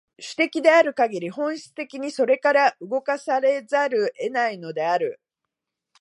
[0.17, 5.21] 種的であるかぎり、本質的にそれから動かされざるを得ないのである。